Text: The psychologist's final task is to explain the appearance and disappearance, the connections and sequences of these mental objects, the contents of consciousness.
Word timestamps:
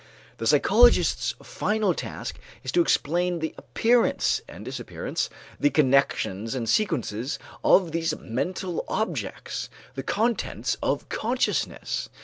The 0.37 0.47
psychologist's 0.47 1.35
final 1.43 1.93
task 1.93 2.39
is 2.63 2.71
to 2.71 2.81
explain 2.81 3.37
the 3.37 3.53
appearance 3.55 4.41
and 4.49 4.65
disappearance, 4.65 5.29
the 5.59 5.69
connections 5.69 6.55
and 6.55 6.67
sequences 6.67 7.37
of 7.63 7.91
these 7.91 8.17
mental 8.17 8.83
objects, 8.87 9.69
the 9.93 10.01
contents 10.01 10.75
of 10.81 11.07
consciousness. 11.09 12.09